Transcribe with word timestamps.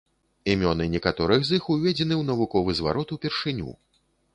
Імёны 0.53 0.87
некаторых 0.93 1.45
з 1.49 1.59
іх 1.61 1.69
уведзены 1.75 2.15
ў 2.21 2.29
навуковы 2.33 2.71
зварот 2.83 3.09
упершыню. 3.19 3.71